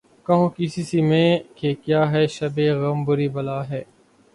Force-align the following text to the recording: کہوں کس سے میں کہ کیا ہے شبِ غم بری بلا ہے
کہوں 0.25 0.47
کس 0.55 0.75
سے 0.89 1.01
میں 1.01 1.27
کہ 1.55 1.73
کیا 1.83 2.01
ہے 2.11 2.25
شبِ 2.27 2.69
غم 2.71 3.03
بری 3.05 3.27
بلا 3.29 3.59
ہے 3.69 3.83